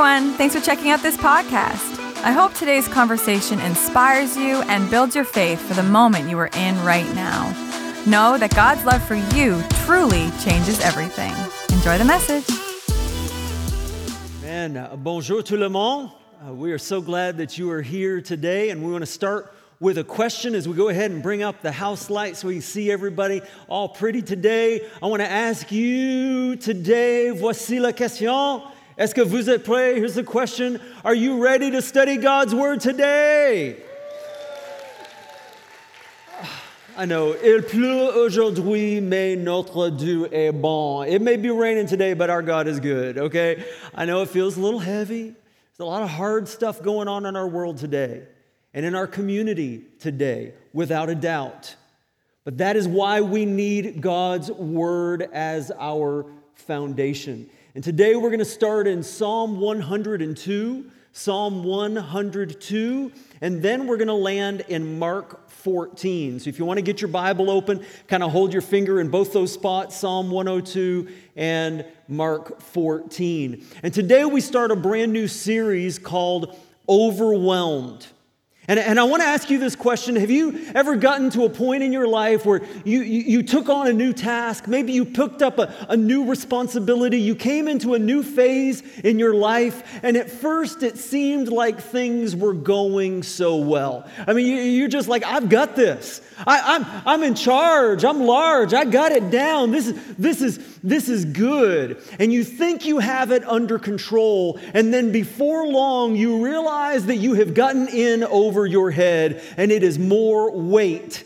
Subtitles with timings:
[0.00, 0.32] everyone.
[0.38, 1.98] Thanks for checking out this podcast.
[2.24, 6.48] I hope today's conversation inspires you and builds your faith for the moment you are
[6.54, 7.50] in right now.
[8.06, 11.34] Know that God's love for you truly changes everything.
[11.76, 12.48] Enjoy the message.
[14.42, 16.10] Uh, bonjour tout le monde.
[16.48, 19.52] Uh, we are so glad that you are here today, and we want to start
[19.80, 22.54] with a question as we go ahead and bring up the house light so we
[22.54, 24.80] can see everybody all pretty today.
[25.02, 28.62] I want to ask you today, voici la question.
[29.00, 29.96] Est-ce que vous êtes prêts?
[29.96, 33.78] Here's the question Are you ready to study God's Word today?
[36.98, 41.04] I know, il pleut aujourd'hui, mais notre Dieu est bon.
[41.04, 43.64] It may be raining today, but our God is good, okay?
[43.94, 45.28] I know it feels a little heavy.
[45.30, 48.24] There's a lot of hard stuff going on in our world today
[48.74, 51.74] and in our community today, without a doubt.
[52.44, 57.48] But that is why we need God's Word as our foundation.
[57.80, 64.08] And today we're going to start in Psalm 102, Psalm 102, and then we're going
[64.08, 66.40] to land in Mark 14.
[66.40, 69.08] So if you want to get your Bible open, kind of hold your finger in
[69.08, 73.64] both those spots, Psalm 102 and Mark 14.
[73.82, 76.54] And today we start a brand new series called
[76.86, 78.06] Overwhelmed.
[78.70, 81.50] And, and I want to ask you this question Have you ever gotten to a
[81.50, 84.68] point in your life where you, you, you took on a new task?
[84.68, 87.20] Maybe you picked up a, a new responsibility.
[87.20, 91.80] You came into a new phase in your life, and at first it seemed like
[91.80, 94.08] things were going so well.
[94.24, 96.20] I mean, you, you're just like, I've got this.
[96.46, 98.04] I, I'm, I'm in charge.
[98.04, 98.72] I'm large.
[98.72, 99.72] I got it down.
[99.72, 102.02] This is, this, is, this is good.
[102.18, 104.58] And you think you have it under control.
[104.72, 109.70] And then before long, you realize that you have gotten in over your head and
[109.72, 111.24] it is more weight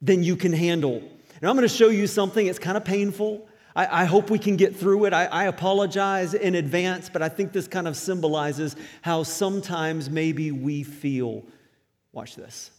[0.00, 0.96] than you can handle.
[0.96, 2.46] And I'm going to show you something.
[2.46, 3.48] It's kind of painful.
[3.76, 5.12] I, I hope we can get through it.
[5.12, 10.50] I, I apologize in advance, but I think this kind of symbolizes how sometimes maybe
[10.50, 11.44] we feel.
[12.12, 12.70] Watch this.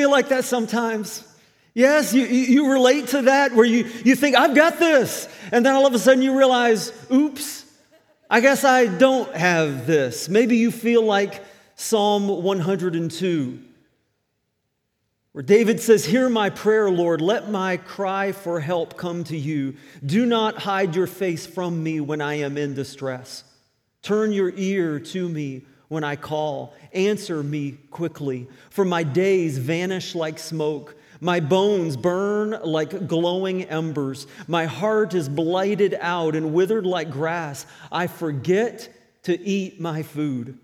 [0.00, 1.22] Feel like that sometimes?
[1.74, 5.28] Yes, you, you relate to that where you, you think, I've got this.
[5.52, 7.66] And then all of a sudden you realize, oops,
[8.30, 10.26] I guess I don't have this.
[10.30, 11.44] Maybe you feel like
[11.74, 13.62] Psalm 102,
[15.32, 17.20] where David says, Hear my prayer, Lord.
[17.20, 19.76] Let my cry for help come to you.
[20.02, 23.44] Do not hide your face from me when I am in distress.
[24.00, 26.72] Turn your ear to me when I call.
[26.92, 30.94] Answer me quickly, for my days vanish like smoke.
[31.20, 34.28] My bones burn like glowing embers.
[34.46, 37.66] My heart is blighted out and withered like grass.
[37.90, 38.88] I forget
[39.24, 40.56] to eat my food.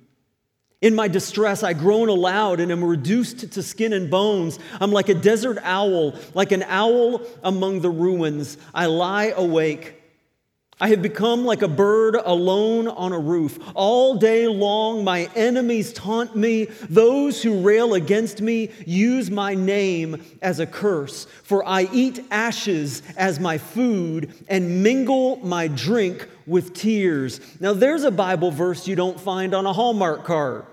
[0.80, 4.60] In my distress, I groan aloud and am reduced to skin and bones.
[4.80, 8.58] I'm like a desert owl, like an owl among the ruins.
[8.72, 10.00] I lie awake
[10.78, 13.58] I have become like a bird alone on a roof.
[13.74, 16.66] All day long, my enemies taunt me.
[16.90, 21.24] Those who rail against me use my name as a curse.
[21.44, 27.40] For I eat ashes as my food and mingle my drink with tears.
[27.58, 30.66] Now, there's a Bible verse you don't find on a Hallmark card.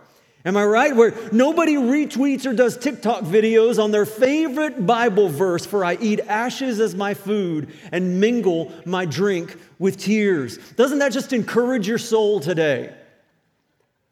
[0.46, 0.94] Am I right?
[0.94, 6.20] Where nobody retweets or does TikTok videos on their favorite Bible verse, for I eat
[6.20, 10.58] ashes as my food and mingle my drink with tears.
[10.76, 12.94] Doesn't that just encourage your soul today?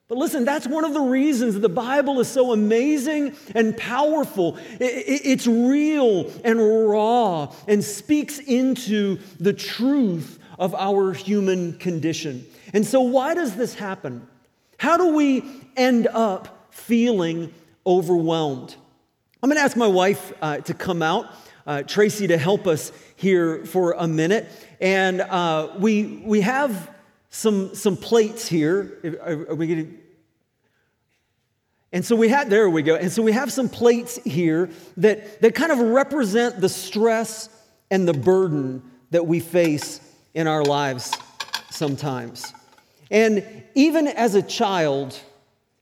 [0.07, 4.57] But listen, that's one of the reasons the Bible is so amazing and powerful.
[4.79, 12.45] It's real and raw and speaks into the truth of our human condition.
[12.73, 14.27] And so, why does this happen?
[14.77, 15.45] How do we
[15.75, 17.53] end up feeling
[17.85, 18.75] overwhelmed?
[19.41, 21.33] I'm going to ask my wife uh, to come out,
[21.65, 24.47] uh, Tracy, to help us here for a minute.
[24.79, 26.89] And uh, we, we have
[27.29, 28.99] some, some plates here.
[29.23, 29.97] Are, are we getting,
[31.93, 32.95] and so we have, there we go.
[32.95, 37.49] And so we have some plates here that, that kind of represent the stress
[37.89, 39.99] and the burden that we face
[40.33, 41.11] in our lives
[41.69, 42.53] sometimes.
[43.09, 43.43] And
[43.75, 45.19] even as a child,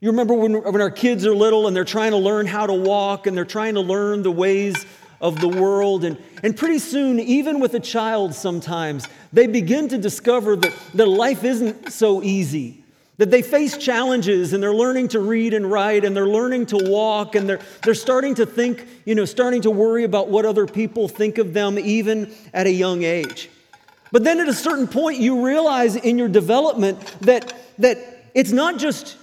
[0.01, 2.73] you remember when, when our kids are little and they're trying to learn how to
[2.73, 4.85] walk and they're trying to learn the ways
[5.19, 6.05] of the world.
[6.05, 11.05] And, and pretty soon, even with a child, sometimes they begin to discover that, that
[11.05, 12.83] life isn't so easy.
[13.17, 16.77] That they face challenges and they're learning to read and write and they're learning to
[16.77, 20.65] walk and they're, they're starting to think, you know, starting to worry about what other
[20.65, 23.49] people think of them even at a young age.
[24.13, 27.97] But then at a certain point, you realize in your development that, that
[28.33, 29.17] it's not just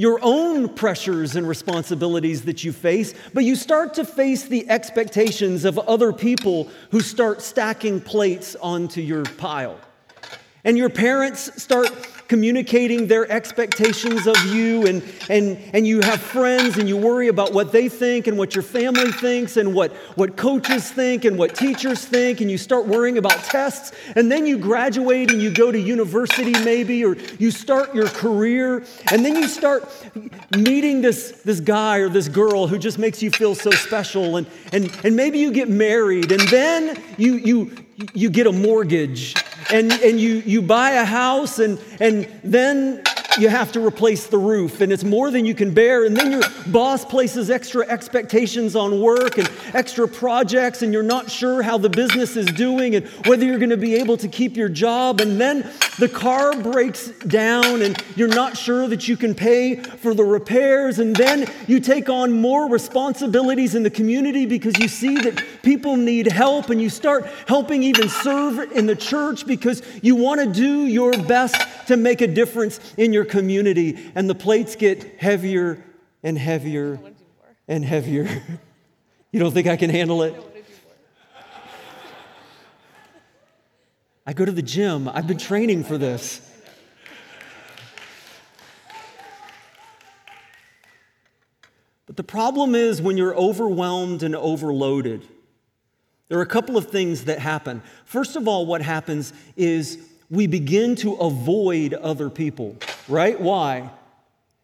[0.00, 5.66] your own pressures and responsibilities that you face, but you start to face the expectations
[5.66, 9.78] of other people who start stacking plates onto your pile.
[10.64, 11.90] And your parents start
[12.30, 17.52] communicating their expectations of you, and, and, and you have friends, and you worry about
[17.52, 21.56] what they think, and what your family thinks, and what, what coaches think, and what
[21.56, 25.72] teachers think, and you start worrying about tests, and then you graduate and you go
[25.72, 29.82] to university, maybe, or you start your career, and then you start
[30.56, 34.46] meeting this, this guy or this girl who just makes you feel so special, and,
[34.72, 37.76] and, and maybe you get married, and then you, you,
[38.14, 39.34] you get a mortgage
[39.72, 43.02] and, and you, you buy a house and, and then
[43.38, 46.32] you have to replace the roof and it's more than you can bear and then
[46.32, 51.78] your boss places extra expectations on work and extra projects and you're not sure how
[51.78, 55.20] the business is doing and whether you're going to be able to keep your job
[55.20, 55.68] and then
[55.98, 60.98] the car breaks down and you're not sure that you can pay for the repairs
[60.98, 65.96] and then you take on more responsibilities in the community because you see that people
[65.96, 70.46] need help and you start helping even serve in the church because you want to
[70.46, 71.56] do your best
[71.86, 75.84] to make a difference in your community, and the plates get heavier
[76.22, 76.98] and heavier
[77.68, 78.28] and heavier.
[79.32, 80.34] you don't think I can handle it?
[84.26, 85.08] I go to the gym.
[85.08, 86.40] I've been training for this.
[92.06, 95.26] But the problem is when you're overwhelmed and overloaded,
[96.28, 97.82] there are a couple of things that happen.
[98.04, 102.76] First of all, what happens is we begin to avoid other people,
[103.08, 103.38] right?
[103.40, 103.90] Why?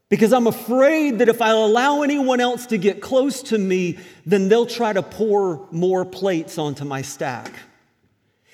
[0.08, 4.48] Because I'm afraid that if I allow anyone else to get close to me, then
[4.48, 7.52] they'll try to pour more plates onto my stack.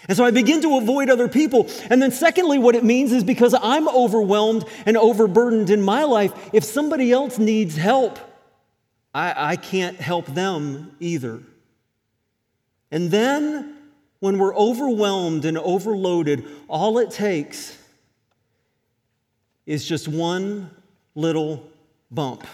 [0.09, 1.69] And so I begin to avoid other people.
[1.91, 6.33] And then, secondly, what it means is because I'm overwhelmed and overburdened in my life,
[6.53, 8.19] if somebody else needs help,
[9.15, 11.43] I, I can't help them either.
[12.91, 13.72] And then
[14.23, 17.77] when we're overwhelmed and overloaded, all it takes
[19.67, 20.71] is just one
[21.17, 21.69] little
[22.09, 22.47] bump.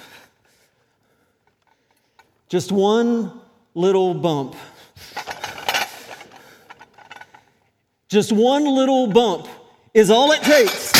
[2.48, 3.38] Just one
[3.74, 4.56] little bump.
[8.08, 9.46] Just one little bump
[9.92, 10.90] is all it takes.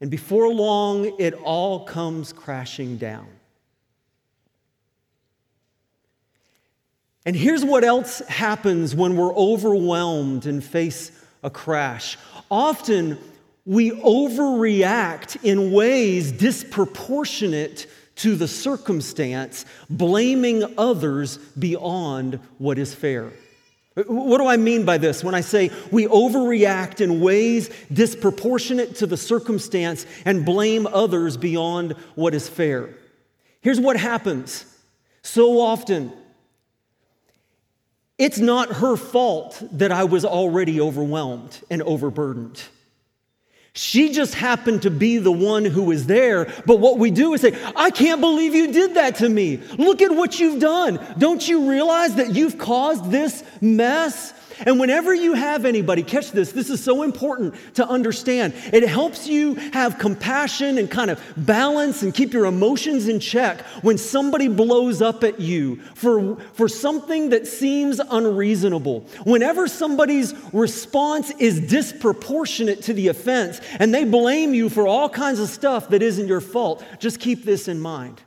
[0.00, 3.28] And before long, it all comes crashing down.
[7.26, 11.12] And here's what else happens when we're overwhelmed and face
[11.42, 12.16] a crash.
[12.50, 13.18] Often
[13.66, 17.86] we overreact in ways disproportionate
[18.16, 23.30] to the circumstance, blaming others beyond what is fair.
[24.06, 29.06] What do I mean by this when I say we overreact in ways disproportionate to
[29.06, 32.90] the circumstance and blame others beyond what is fair?
[33.60, 34.64] Here's what happens
[35.22, 36.12] so often
[38.20, 42.62] it's not her fault that I was already overwhelmed and overburdened.
[43.72, 46.52] She just happened to be the one who was there.
[46.66, 49.56] But what we do is say, I can't believe you did that to me.
[49.78, 51.00] Look at what you've done.
[51.16, 54.34] Don't you realize that you've caused this mess?
[54.66, 58.54] And whenever you have anybody, catch this, this is so important to understand.
[58.72, 63.62] It helps you have compassion and kind of balance and keep your emotions in check
[63.82, 69.00] when somebody blows up at you for, for something that seems unreasonable.
[69.24, 75.40] Whenever somebody's response is disproportionate to the offense and they blame you for all kinds
[75.40, 78.20] of stuff that isn't your fault, just keep this in mind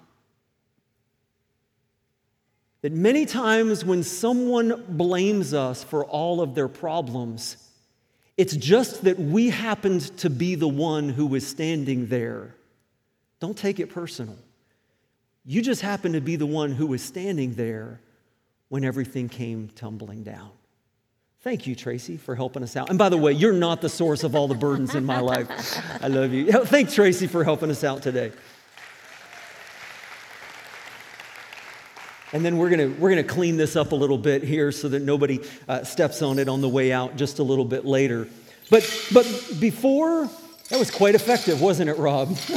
[2.84, 7.56] that many times when someone blames us for all of their problems,
[8.36, 12.54] it's just that we happened to be the one who was standing there.
[13.40, 14.38] Don't take it personal.
[15.46, 18.02] You just happened to be the one who was standing there
[18.68, 20.52] when everything came tumbling down.
[21.42, 22.90] Thank you, Tracy, for helping us out.
[22.90, 25.48] And by the way, you're not the source of all the burdens in my life.
[26.02, 26.52] I love you.
[26.66, 28.34] Thanks, Tracy, for helping us out today.
[32.34, 35.04] And then we're going we're gonna clean this up a little bit here so that
[35.04, 38.28] nobody uh, steps on it on the way out just a little bit later.
[38.72, 39.26] But, but
[39.60, 40.28] before,
[40.70, 42.30] that was quite effective, wasn't it, Rob?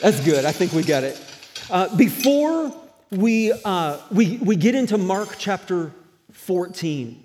[0.00, 0.46] That's good.
[0.46, 1.20] I think we got it.
[1.70, 2.74] Uh, before
[3.10, 5.92] we, uh, we, we get into Mark chapter
[6.32, 7.22] 14,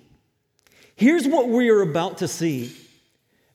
[0.96, 2.76] here's what we are about to see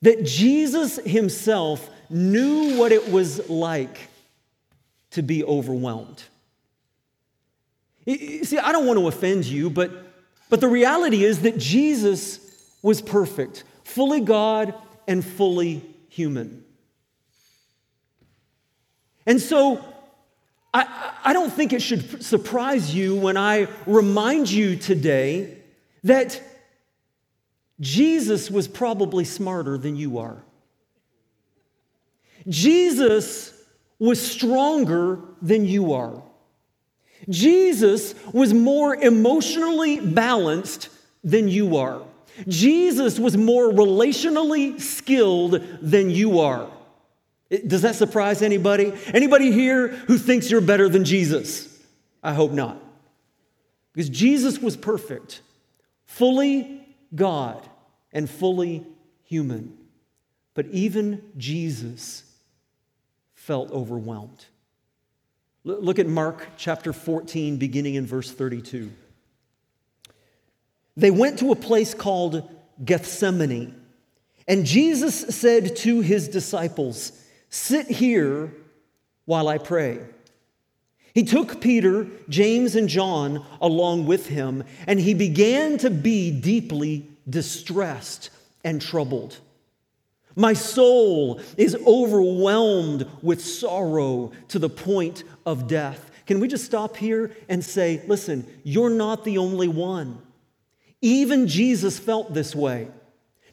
[0.01, 3.99] that Jesus himself knew what it was like
[5.11, 6.23] to be overwhelmed.
[8.05, 9.91] See, I don't want to offend you, but,
[10.49, 12.39] but the reality is that Jesus
[12.81, 14.73] was perfect, fully God
[15.07, 16.63] and fully human.
[19.25, 19.83] And so
[20.73, 25.57] I, I don't think it should surprise you when I remind you today
[26.03, 26.41] that
[27.79, 30.43] Jesus was probably smarter than you are.
[32.47, 33.53] Jesus
[33.99, 36.21] was stronger than you are.
[37.29, 40.89] Jesus was more emotionally balanced
[41.23, 42.01] than you are.
[42.47, 46.69] Jesus was more relationally skilled than you are.
[47.67, 48.93] Does that surprise anybody?
[49.07, 51.69] Anybody here who thinks you're better than Jesus?
[52.23, 52.81] I hope not.
[53.93, 55.41] Because Jesus was perfect,
[56.05, 56.81] fully
[57.13, 57.67] God
[58.11, 58.85] and fully
[59.23, 59.77] human.
[60.55, 62.23] But even Jesus
[63.35, 64.45] felt overwhelmed.
[65.65, 68.91] Look at Mark chapter 14, beginning in verse 32.
[70.97, 72.49] They went to a place called
[72.83, 73.79] Gethsemane,
[74.47, 77.13] and Jesus said to his disciples,
[77.49, 78.53] Sit here
[79.25, 79.99] while I pray.
[81.13, 87.07] He took Peter, James, and John along with him, and he began to be deeply
[87.29, 88.31] distressed
[88.65, 89.39] and troubled.
[90.35, 96.11] My soul is overwhelmed with sorrow to the point of death.
[96.25, 100.21] Can we just stop here and say, listen, you're not the only one.
[101.01, 102.87] Even Jesus felt this way.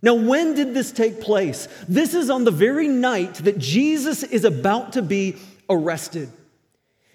[0.02, 1.68] Now, when did this take place?
[1.88, 5.36] This is on the very night that Jesus is about to be
[5.68, 6.30] arrested.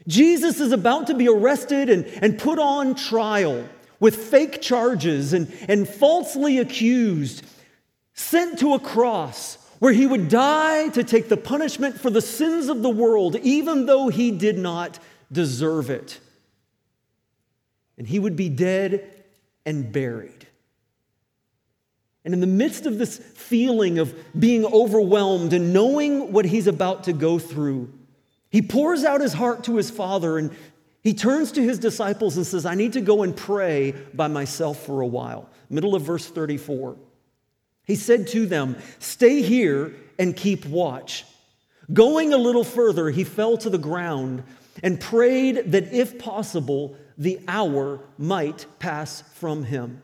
[0.07, 3.67] Jesus is about to be arrested and, and put on trial
[3.99, 7.43] with fake charges and, and falsely accused
[8.15, 12.69] sent to a cross where he would die to take the punishment for the sins
[12.69, 14.97] of the world, even though he did not
[15.31, 16.19] deserve it.
[17.97, 19.23] And he would be dead
[19.65, 20.47] and buried.
[22.23, 27.03] And in the midst of this feeling of being overwhelmed and knowing what he's about
[27.03, 27.93] to go through,
[28.49, 30.55] he pours out his heart to his father and
[31.03, 34.83] he turns to his disciples and says, I need to go and pray by myself
[34.85, 35.49] for a while.
[35.69, 36.95] Middle of verse 34.
[37.85, 41.25] He said to them, Stay here and keep watch.
[41.93, 44.43] Going a little further, he fell to the ground
[44.81, 50.01] and prayed that if possible, the hour might pass from him.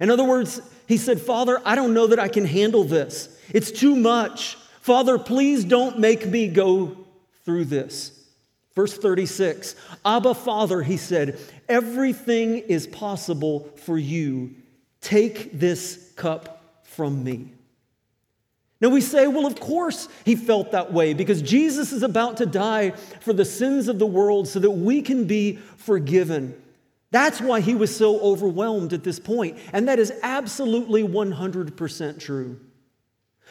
[0.00, 3.36] In other words, he said, Father, I don't know that I can handle this.
[3.50, 4.56] It's too much.
[4.80, 6.96] Father, please don't make me go
[7.44, 8.12] through this.
[8.74, 14.54] Verse 36 Abba, Father, he said, everything is possible for you.
[15.00, 16.57] Take this cup
[16.98, 17.52] from me.
[18.80, 22.46] Now we say, well, of course he felt that way because Jesus is about to
[22.46, 22.90] die
[23.20, 26.60] for the sins of the world so that we can be forgiven.
[27.12, 32.58] That's why he was so overwhelmed at this point, and that is absolutely 100% true.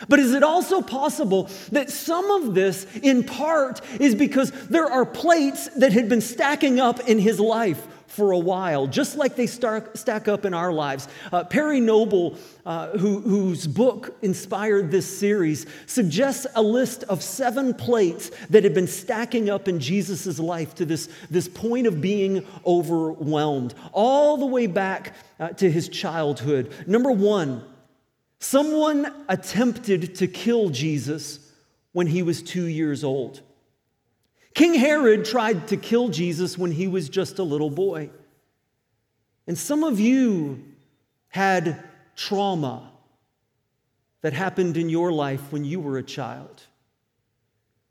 [0.10, 5.06] But is it also possible that some of this, in part, is because there are
[5.06, 9.48] plates that had been stacking up in his life for a while, just like they
[9.48, 11.08] start, stack up in our lives.
[11.32, 12.36] Uh, Perry Noble,
[12.66, 18.74] uh, who, whose book inspired this series, suggests a list of seven plates that had
[18.74, 24.46] been stacking up in Jesus' life to this, this point of being overwhelmed, all the
[24.46, 26.72] way back uh, to his childhood.
[26.88, 27.64] Number one,
[28.40, 31.40] someone attempted to kill Jesus
[31.92, 33.42] when he was two years old.
[34.58, 38.10] King Herod tried to kill Jesus when he was just a little boy.
[39.46, 40.64] And some of you
[41.28, 41.84] had
[42.16, 42.90] trauma
[44.22, 46.64] that happened in your life when you were a child.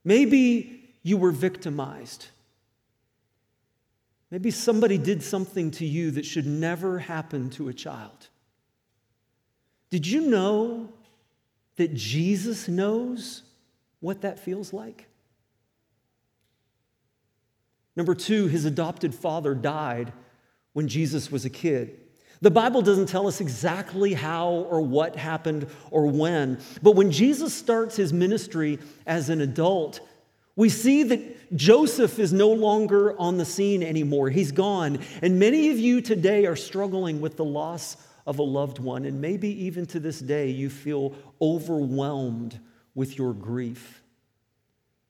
[0.03, 2.27] Maybe you were victimized.
[4.33, 8.27] Maybe somebody did something to you that should never happen to a child.
[9.91, 10.89] Did you know
[11.77, 13.45] that Jesus knows
[14.01, 15.07] what that feels like?
[17.97, 20.12] Number two, his adopted father died
[20.75, 21.99] when Jesus was a kid.
[22.43, 27.55] The Bible doesn't tell us exactly how or what happened or when, but when Jesus
[27.55, 30.00] starts his ministry as an adult,
[30.55, 34.31] we see that Joseph is no longer on the scene anymore.
[34.31, 34.99] He's gone.
[35.23, 39.05] And many of you today are struggling with the loss of a loved one.
[39.05, 42.59] And maybe even to this day, you feel overwhelmed
[42.95, 44.03] with your grief.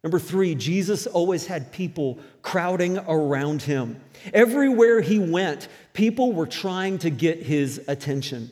[0.06, 4.00] Number three, Jesus always had people crowding around him.
[4.32, 8.50] Everywhere he went, people were trying to get his attention.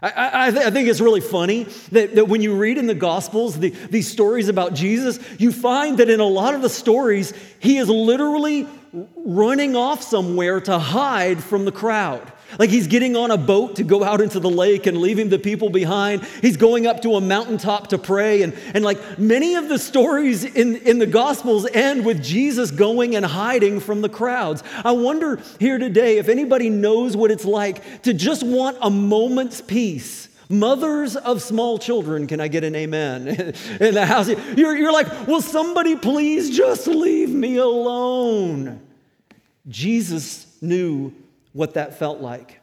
[0.00, 3.58] I, I, I, think it's really funny that, that when you read in the Gospels
[3.58, 7.76] the, these stories about Jesus, you find that in a lot of the stories, he
[7.76, 12.32] is literally running off somewhere to hide from the crowd.
[12.58, 15.38] Like he's getting on a boat to go out into the lake and leaving the
[15.38, 16.24] people behind.
[16.40, 18.42] He's going up to a mountaintop to pray.
[18.42, 23.16] And, and like many of the stories in, in the Gospels end with Jesus going
[23.16, 24.62] and hiding from the crowds.
[24.82, 29.60] I wonder here today if anybody knows what it's like to just want a moment's
[29.60, 30.27] peace.
[30.48, 33.28] Mothers of small children, can I get an amen
[33.80, 34.28] in the house?
[34.28, 38.80] You're, you're like, will somebody please just leave me alone?
[39.68, 41.12] Jesus knew
[41.52, 42.60] what that felt like.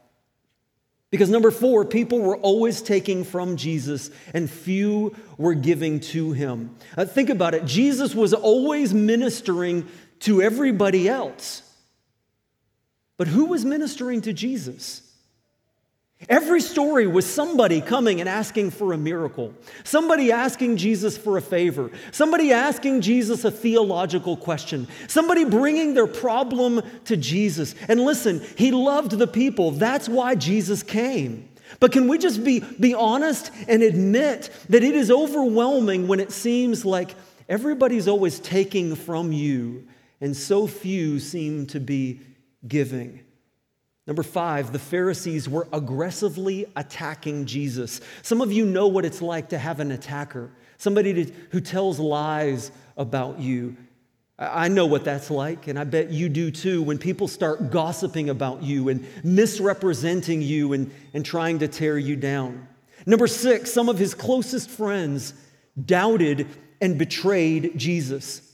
[1.11, 6.75] Because number four, people were always taking from Jesus and few were giving to him.
[6.97, 9.87] Uh, think about it Jesus was always ministering
[10.21, 11.61] to everybody else.
[13.17, 15.04] But who was ministering to Jesus?
[16.27, 19.53] Every story was somebody coming and asking for a miracle,
[19.83, 26.07] somebody asking Jesus for a favor, somebody asking Jesus a theological question, somebody bringing their
[26.07, 27.75] problem to Jesus.
[27.87, 29.71] And listen, he loved the people.
[29.71, 31.49] That's why Jesus came.
[31.79, 36.31] But can we just be, be honest and admit that it is overwhelming when it
[36.31, 37.15] seems like
[37.47, 39.87] everybody's always taking from you
[40.21, 42.21] and so few seem to be
[42.67, 43.24] giving?
[44.07, 48.01] Number five, the Pharisees were aggressively attacking Jesus.
[48.21, 51.99] Some of you know what it's like to have an attacker, somebody to, who tells
[51.99, 53.75] lies about you.
[54.37, 58.29] I know what that's like, and I bet you do too, when people start gossiping
[58.29, 62.67] about you and misrepresenting you and, and trying to tear you down.
[63.05, 65.33] Number six, some of his closest friends
[65.83, 66.47] doubted
[66.81, 68.44] and betrayed Jesus.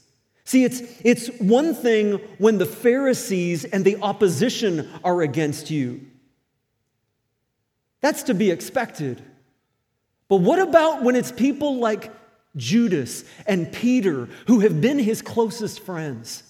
[0.52, 6.02] See, it's, it's one thing when the Pharisees and the opposition are against you.
[8.02, 9.24] That's to be expected.
[10.28, 12.12] But what about when it's people like
[12.58, 16.44] Judas and Peter who have been his closest friends?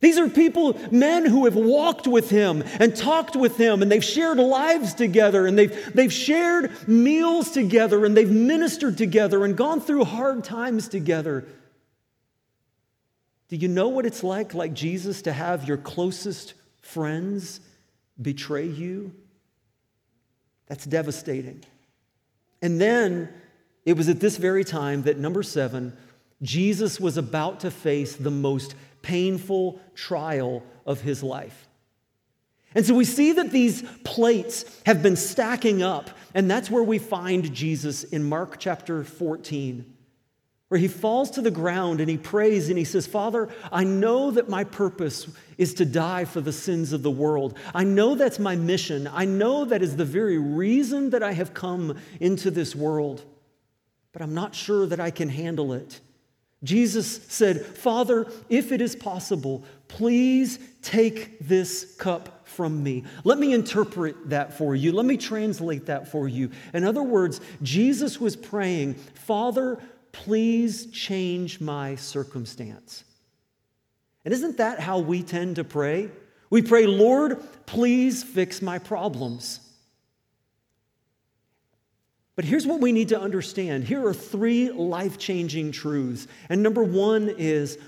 [0.00, 4.02] These are people, men who have walked with him and talked with him, and they've
[4.02, 9.82] shared lives together, and they've, they've shared meals together, and they've ministered together, and gone
[9.82, 11.44] through hard times together.
[13.48, 17.60] Do you know what it's like, like Jesus, to have your closest friends
[18.20, 19.14] betray you?
[20.66, 21.64] That's devastating.
[22.62, 23.28] And then
[23.84, 25.96] it was at this very time that, number seven,
[26.42, 31.68] Jesus was about to face the most painful trial of his life.
[32.74, 36.98] And so we see that these plates have been stacking up, and that's where we
[36.98, 39.93] find Jesus in Mark chapter 14
[40.68, 44.30] where he falls to the ground and he prays and he says, Father, I know
[44.30, 47.58] that my purpose is to die for the sins of the world.
[47.74, 49.08] I know that's my mission.
[49.12, 53.24] I know that is the very reason that I have come into this world,
[54.12, 56.00] but I'm not sure that I can handle it.
[56.64, 63.04] Jesus said, Father, if it is possible, please take this cup from me.
[63.22, 64.92] Let me interpret that for you.
[64.92, 66.50] Let me translate that for you.
[66.72, 69.78] In other words, Jesus was praying, Father,
[70.14, 73.04] please change my circumstance.
[74.24, 76.08] And isn't that how we tend to pray?
[76.48, 79.60] We pray, Lord, please fix my problems.
[82.36, 83.84] But here's what we need to understand.
[83.84, 86.26] Here are three life changing truths.
[86.48, 87.78] And number one is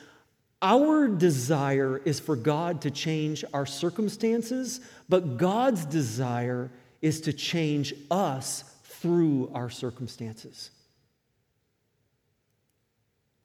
[0.61, 6.71] our desire is for God to change our circumstances, but God's desire
[7.03, 10.71] is to change us through our circumstances.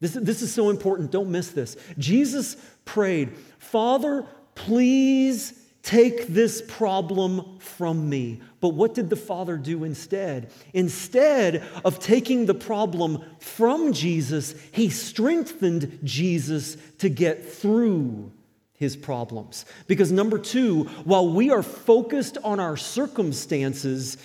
[0.02, 1.10] This, this is so important.
[1.10, 1.78] Don't miss this.
[1.96, 8.40] Jesus prayed, Father, please Take this problem from me.
[8.60, 10.52] But what did the Father do instead?
[10.72, 18.30] Instead of taking the problem from Jesus, he strengthened Jesus to get through
[18.74, 19.64] his problems.
[19.88, 24.18] Because number two, while we are focused on our circumstances,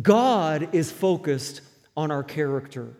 [0.00, 1.60] God is focused
[1.96, 2.96] on our character.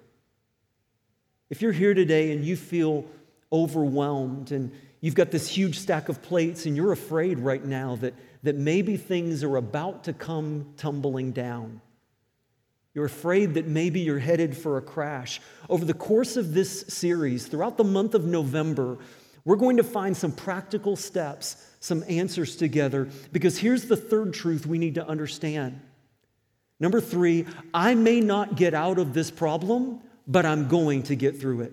[1.50, 3.04] If you're here today and you feel
[3.52, 4.72] overwhelmed and
[5.04, 8.96] You've got this huge stack of plates, and you're afraid right now that, that maybe
[8.96, 11.82] things are about to come tumbling down.
[12.94, 15.42] You're afraid that maybe you're headed for a crash.
[15.68, 18.96] Over the course of this series, throughout the month of November,
[19.44, 24.64] we're going to find some practical steps, some answers together, because here's the third truth
[24.64, 25.82] we need to understand.
[26.80, 31.40] Number three, I may not get out of this problem, but I'm going to get
[31.40, 31.72] through it.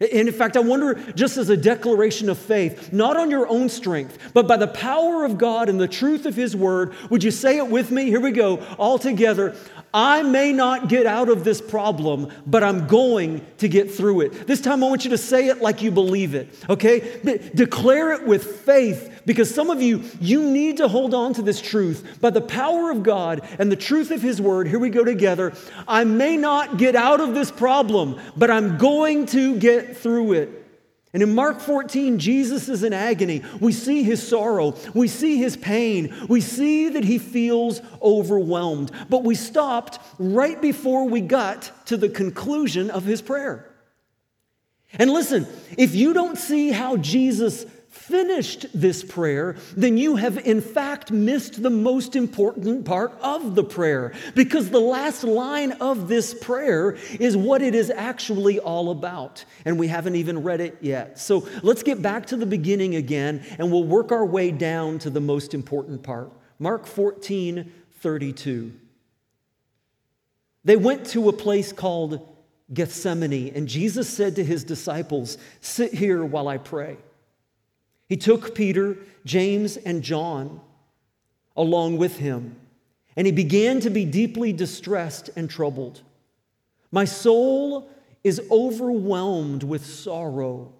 [0.00, 3.68] And in fact, I wonder, just as a declaration of faith, not on your own
[3.68, 7.30] strength, but by the power of God and the truth of His word, would you
[7.30, 8.06] say it with me?
[8.06, 9.54] Here we go, all together.
[9.94, 14.46] I may not get out of this problem, but I'm going to get through it.
[14.46, 17.20] This time I want you to say it like you believe it, okay?
[17.54, 21.60] Declare it with faith because some of you, you need to hold on to this
[21.60, 22.18] truth.
[22.20, 25.52] By the power of God and the truth of His word, here we go together.
[25.86, 30.61] I may not get out of this problem, but I'm going to get through it.
[31.12, 33.42] And in Mark 14, Jesus is in agony.
[33.60, 34.74] We see his sorrow.
[34.94, 36.14] We see his pain.
[36.26, 38.90] We see that he feels overwhelmed.
[39.10, 43.68] But we stopped right before we got to the conclusion of his prayer.
[44.94, 45.46] And listen,
[45.76, 51.62] if you don't see how Jesus finished this prayer, then you have in fact missed
[51.62, 54.12] the most important part of the prayer.
[54.34, 59.44] Because the last line of this prayer is what it is actually all about.
[59.64, 61.18] And we haven't even read it yet.
[61.18, 65.10] So let's get back to the beginning again and we'll work our way down to
[65.10, 66.32] the most important part.
[66.58, 68.72] Mark 14, 32.
[70.64, 72.26] They went to a place called
[72.72, 76.96] Gethsemane, and Jesus said to his disciples, Sit here while I pray.
[78.12, 80.60] He took Peter, James, and John
[81.56, 82.56] along with him,
[83.16, 86.02] and he began to be deeply distressed and troubled.
[86.90, 87.88] My soul
[88.22, 90.74] is overwhelmed with sorrow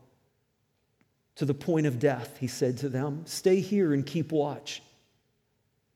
[1.37, 3.23] to the point of death, he said to them.
[3.25, 4.83] Stay here and keep watch.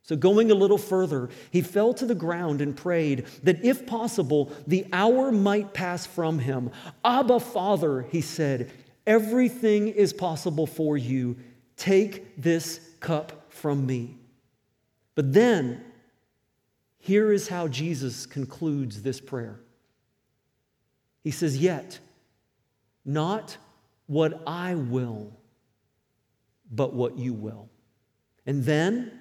[0.04, 4.50] So, going a little further, he fell to the ground and prayed that if possible,
[4.66, 6.70] the hour might pass from him.
[7.04, 8.70] Abba, Father, he said,
[9.06, 11.36] Everything is possible for you.
[11.76, 14.16] Take this cup from me.
[15.14, 15.84] But then,
[16.98, 19.60] here is how Jesus concludes this prayer.
[21.22, 22.00] He says, Yet,
[23.04, 23.56] not
[24.06, 25.32] what I will,
[26.70, 27.68] but what you will.
[28.44, 29.20] And then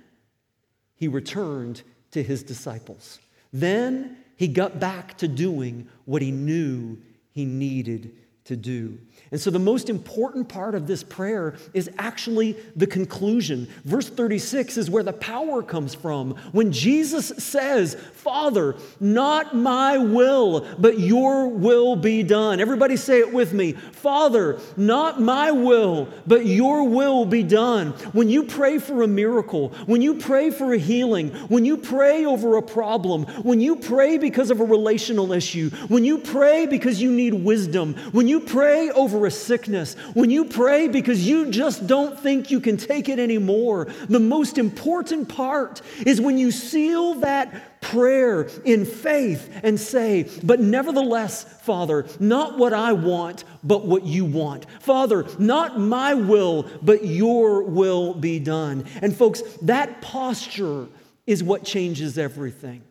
[0.96, 3.20] he returned to his disciples.
[3.52, 6.98] Then he got back to doing what he knew
[7.32, 8.12] he needed
[8.46, 9.00] to do.
[9.32, 13.68] And so, the most important part of this prayer is actually the conclusion.
[13.84, 16.36] Verse 36 is where the power comes from.
[16.52, 22.60] When Jesus says, Father, not my will, but your will be done.
[22.60, 23.72] Everybody say it with me.
[23.72, 27.94] Father, not my will, but your will be done.
[28.14, 32.26] When you pray for a miracle, when you pray for a healing, when you pray
[32.26, 37.02] over a problem, when you pray because of a relational issue, when you pray because
[37.02, 41.52] you need wisdom, when you pray over over a sickness, when you pray because you
[41.52, 46.52] just don't think you can take it anymore, the most important part is when you
[46.52, 53.86] seal that prayer in faith and say, But nevertheless, Father, not what I want, but
[53.86, 54.66] what you want.
[54.82, 58.86] Father, not my will, but your will be done.
[59.02, 60.88] And folks, that posture
[61.28, 62.82] is what changes everything.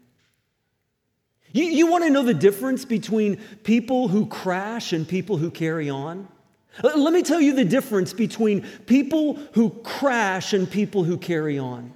[1.54, 5.88] You, you want to know the difference between people who crash and people who carry
[5.88, 6.26] on?
[6.82, 11.92] Let me tell you the difference between people who crash and people who carry on.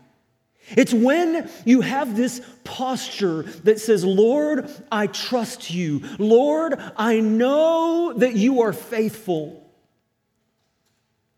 [0.77, 6.03] It's when you have this posture that says, Lord, I trust you.
[6.21, 9.69] Lord, I know that you are faithful.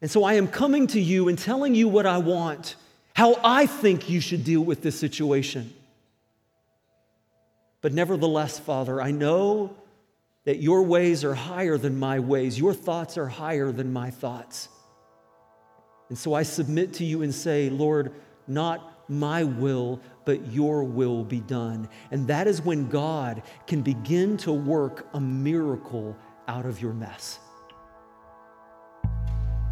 [0.03, 2.77] And so I am coming to you and telling you what I want,
[3.15, 5.73] how I think you should deal with this situation.
[7.81, 9.75] But nevertheless, Father, I know
[10.45, 14.69] that your ways are higher than my ways, your thoughts are higher than my thoughts.
[16.09, 18.13] And so I submit to you and say, Lord,
[18.49, 21.89] not my will, but your will be done.
[22.11, 26.17] And that is when God can begin to work a miracle
[26.49, 27.39] out of your mess.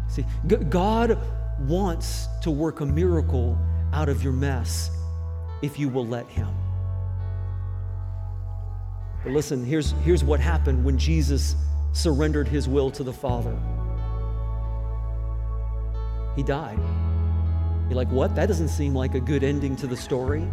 [0.07, 0.25] See,
[0.69, 1.17] God
[1.61, 3.57] wants to work a miracle
[3.93, 4.89] out of your mess
[5.61, 6.58] if you will let Him.
[9.23, 11.55] But listen, here's, here's what happened when Jesus
[11.91, 13.57] surrendered his will to the Father.
[16.35, 16.79] He died.
[17.89, 18.35] You're like, what?
[18.35, 20.47] That doesn't seem like a good ending to the story.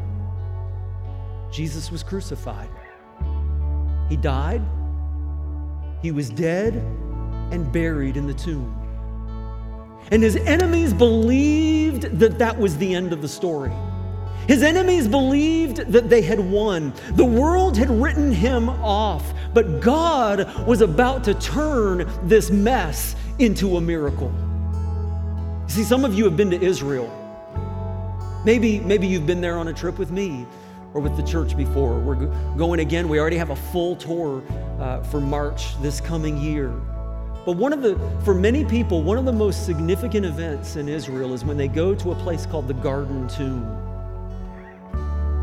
[1.52, 2.70] Jesus was crucified.
[4.09, 4.62] He died,
[6.00, 6.74] he was dead,
[7.52, 8.74] and buried in the tomb.
[10.11, 13.72] And his enemies believed that that was the end of the story.
[14.46, 16.92] His enemies believed that they had won.
[17.12, 23.76] The world had written him off, but God was about to turn this mess into
[23.76, 24.32] a miracle.
[25.66, 27.11] See, some of you have been to Israel.
[28.44, 30.46] Maybe, maybe you've been there on a trip with me
[30.94, 31.98] or with the church before.
[31.98, 33.09] We're going again.
[33.09, 34.44] We already have a full tour
[34.78, 36.68] uh, for March this coming year.
[37.44, 41.35] But one of the, for many people, one of the most significant events in Israel
[41.35, 43.86] is when they go to a place called the Garden Tomb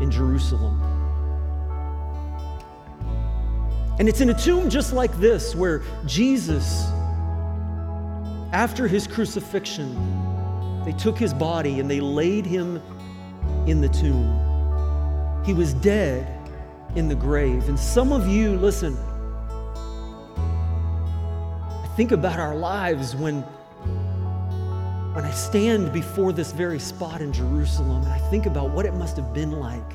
[0.00, 0.80] in Jerusalem.
[3.98, 6.84] And it's in a tomb just like this, where Jesus,
[8.52, 9.94] after his crucifixion,
[10.84, 12.82] they took his body and they laid him
[13.66, 15.42] in the tomb.
[15.44, 16.26] He was dead
[16.96, 17.68] in the grave.
[17.68, 18.96] And some of you, listen,
[21.96, 23.44] think about our lives when
[25.14, 28.94] when I stand before this very spot in Jerusalem and I think about what it
[28.94, 29.92] must have been like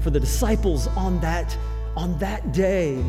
[0.00, 1.54] for the disciples on that,
[1.94, 3.04] on that day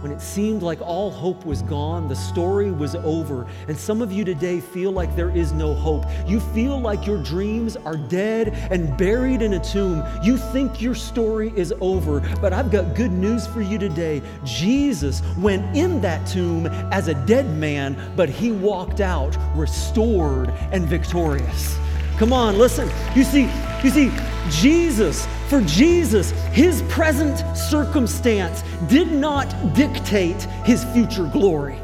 [0.00, 4.12] when it seemed like all hope was gone, the story was over, and some of
[4.12, 6.04] you today feel like there is no hope.
[6.26, 10.04] You feel like your dreams are dead and buried in a tomb.
[10.22, 14.22] You think your story is over, but I've got good news for you today.
[14.44, 20.86] Jesus went in that tomb as a dead man, but he walked out restored and
[20.86, 21.78] victorious.
[22.18, 22.90] Come on, listen.
[23.14, 23.48] You see,
[23.82, 24.12] you see,
[24.50, 31.78] Jesus for Jesus, his present circumstance did not dictate his future glory.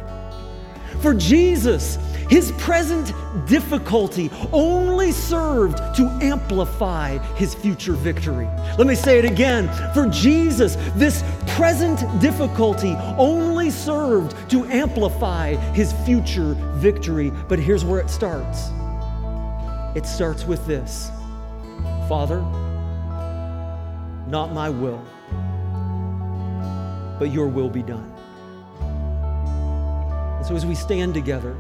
[1.01, 1.97] For Jesus,
[2.29, 3.13] his present
[3.47, 8.47] difficulty only served to amplify his future victory.
[8.79, 9.69] Let me say it again.
[9.93, 17.31] For Jesus, this present difficulty only served to amplify his future victory.
[17.49, 18.71] But here's where it starts
[19.95, 21.11] it starts with this
[22.09, 22.45] Father,
[24.27, 25.03] not my will,
[27.19, 28.11] but your will be done.
[30.39, 31.57] And so as we stand together,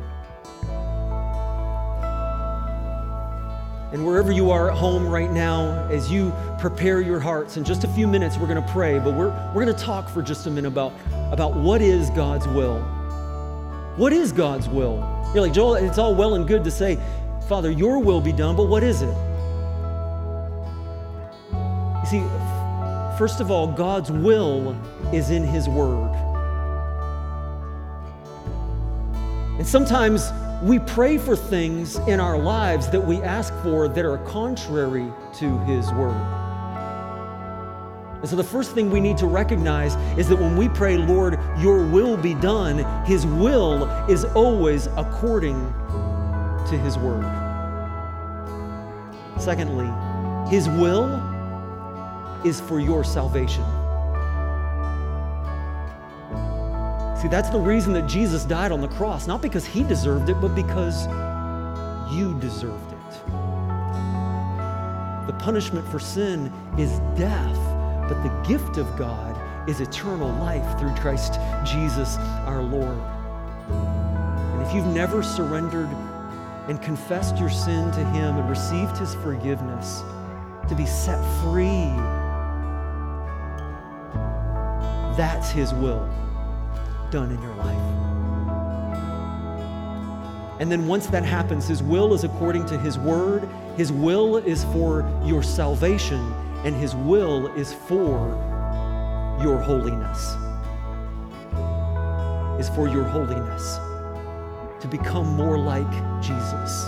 [3.94, 7.84] And wherever you are at home right now, as you prepare your hearts, in just
[7.84, 10.48] a few minutes we're going to pray, but we're, we're going to talk for just
[10.48, 10.92] a minute about,
[11.30, 12.80] about what is God's will.
[13.94, 14.96] What is God's will?
[15.32, 16.98] You're like, Joel, it's all well and good to say,
[17.48, 19.14] Father, your will be done, but what is it?
[22.04, 22.24] You see,
[23.18, 24.76] First of all, God's will
[25.12, 26.10] is in His Word.
[29.56, 30.32] And sometimes
[30.64, 35.58] we pray for things in our lives that we ask for that are contrary to
[35.60, 36.16] His Word.
[38.18, 41.38] And so the first thing we need to recognize is that when we pray, Lord,
[41.60, 45.72] your will be done, His will is always according
[46.68, 47.22] to His Word.
[49.38, 49.88] Secondly,
[50.50, 51.23] His will
[52.44, 53.64] is for your salvation.
[57.20, 60.40] See, that's the reason that Jesus died on the cross, not because he deserved it,
[60.40, 61.06] but because
[62.14, 63.10] you deserved it.
[65.26, 67.56] The punishment for sin is death,
[68.08, 69.34] but the gift of God
[69.68, 72.98] is eternal life through Christ Jesus our Lord.
[73.70, 75.88] And if you've never surrendered
[76.68, 80.02] and confessed your sin to Him and received His forgiveness,
[80.68, 81.92] to be set free
[85.16, 86.08] that's His will
[87.10, 88.10] done in your life.
[90.60, 94.64] And then once that happens, His will is according to His word, His will is
[94.64, 96.20] for your salvation,
[96.64, 98.28] and His will is for
[99.42, 100.36] your holiness.
[102.60, 103.78] Is for your holiness.
[104.84, 106.86] to become more like Jesus.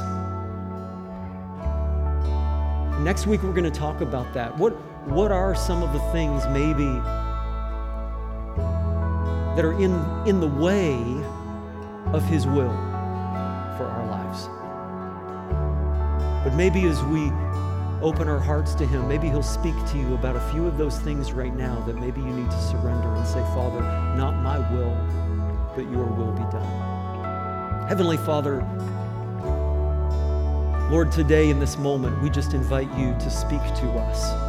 [3.00, 4.56] Next week, we're going to talk about that.
[4.58, 4.72] What,
[5.06, 7.00] what are some of the things, maybe,
[9.56, 9.92] that are in,
[10.28, 10.94] in the way
[12.12, 12.76] of His will
[13.76, 14.48] for our lives?
[16.44, 17.32] But maybe as we
[18.02, 20.98] open our hearts to Him, maybe He'll speak to you about a few of those
[21.00, 23.80] things right now that maybe you need to surrender and say, Father,
[24.16, 24.94] not my will,
[25.74, 27.88] but your will be done.
[27.88, 28.64] Heavenly Father,
[30.90, 34.45] Lord, today in this moment, we just invite you to speak to us.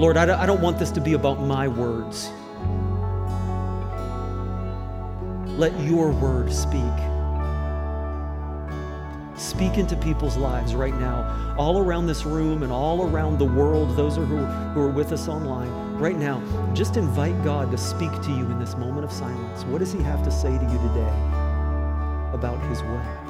[0.00, 2.30] Lord, I don't want this to be about my words.
[5.58, 6.80] Let your word speak.
[9.38, 13.94] Speak into people's lives right now, all around this room and all around the world,
[13.94, 15.68] those who, who are with us online.
[15.98, 19.64] Right now, just invite God to speak to you in this moment of silence.
[19.64, 21.12] What does He have to say to you today
[22.32, 23.29] about His way?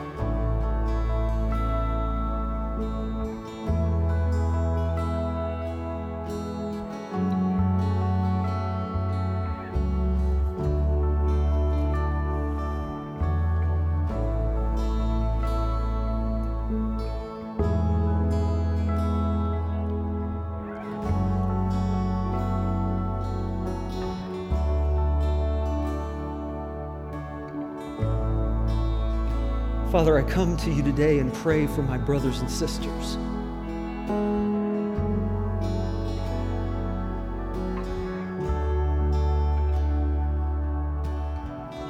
[30.01, 33.19] Father, I come to you today and pray for my brothers and sisters.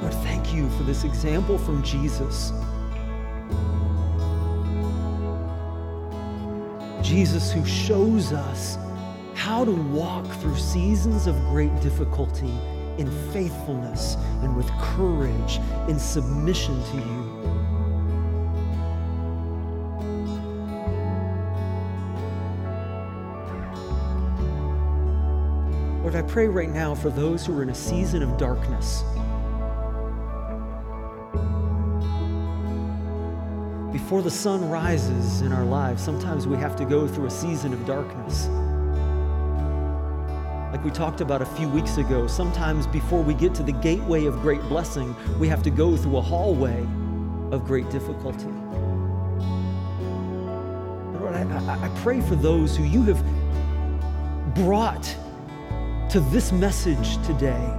[0.01, 2.51] Lord, thank you for this example from Jesus.
[7.01, 8.77] Jesus, who shows us
[9.35, 12.53] how to walk through seasons of great difficulty
[12.97, 17.30] in faithfulness and with courage, in submission to you.
[26.11, 29.03] Lord, I pray right now for those who are in a season of darkness.
[33.93, 37.71] Before the sun rises in our lives, sometimes we have to go through a season
[37.71, 38.47] of darkness.
[40.73, 44.25] Like we talked about a few weeks ago, sometimes before we get to the gateway
[44.25, 46.81] of great blessing, we have to go through a hallway
[47.51, 48.51] of great difficulty.
[51.21, 53.23] Lord, I, I, I pray for those who you have
[54.55, 55.15] brought
[56.11, 57.73] to this message today.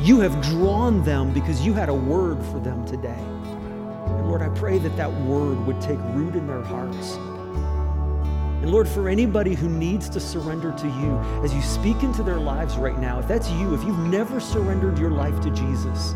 [0.00, 3.14] You have drawn them because you had a word for them today.
[3.16, 7.14] And Lord, I pray that that word would take root in their hearts.
[7.14, 12.40] And Lord, for anybody who needs to surrender to you, as you speak into their
[12.40, 16.12] lives right now, if that's you, if you've never surrendered your life to Jesus,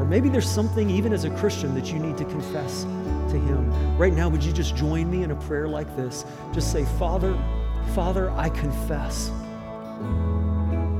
[0.00, 2.82] or maybe there's something, even as a Christian, that you need to confess
[3.30, 3.96] to Him.
[3.96, 6.24] Right now, would you just join me in a prayer like this?
[6.52, 7.38] Just say, Father,
[7.92, 9.30] Father, I confess.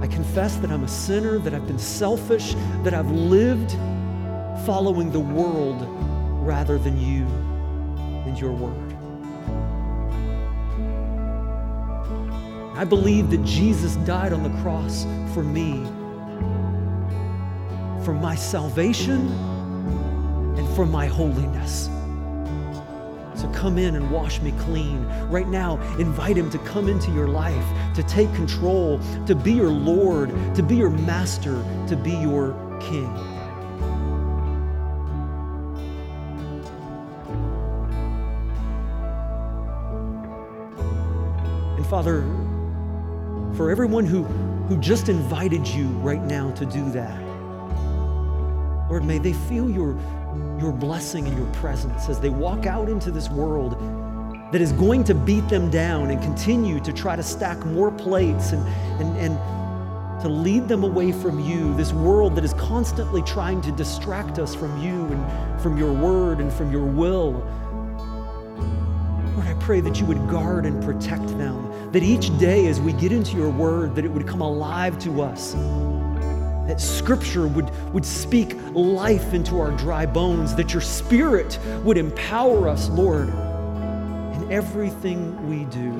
[0.00, 3.72] I confess that I'm a sinner, that I've been selfish, that I've lived
[4.66, 5.86] following the world
[6.46, 7.26] rather than you
[8.26, 8.94] and your word.
[12.76, 15.84] I believe that Jesus died on the cross for me,
[18.04, 19.28] for my salvation
[20.56, 21.88] and for my holiness.
[23.44, 25.04] So come in and wash me clean.
[25.28, 29.68] Right now, invite Him to come into your life, to take control, to be your
[29.68, 33.14] Lord, to be your master, to be your King.
[41.76, 42.22] And Father,
[43.58, 47.20] for everyone who, who just invited you right now to do that,
[48.88, 49.98] Lord, may they feel your
[50.58, 53.72] your blessing and your presence as they walk out into this world
[54.52, 58.52] that is going to beat them down and continue to try to stack more plates
[58.52, 58.66] and,
[59.02, 63.72] and, and to lead them away from you, this world that is constantly trying to
[63.72, 67.32] distract us from you and from your word and from your will.
[69.34, 72.92] Lord, I pray that you would guard and protect them, that each day as we
[72.92, 75.54] get into your word, that it would come alive to us
[76.66, 82.68] that Scripture would, would speak life into our dry bones, that your Spirit would empower
[82.68, 85.92] us, Lord, in everything we do,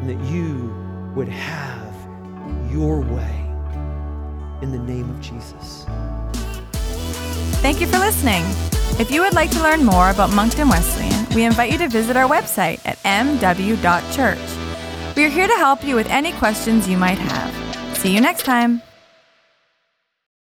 [0.00, 0.74] and that you
[1.14, 1.94] would have
[2.70, 3.46] your way
[4.62, 5.84] in the name of Jesus.
[7.60, 8.44] Thank you for listening.
[8.98, 12.16] If you would like to learn more about Moncton Wesleyan, we invite you to visit
[12.16, 14.38] our website at mw.church.
[15.16, 17.96] We are here to help you with any questions you might have.
[17.96, 18.82] See you next time.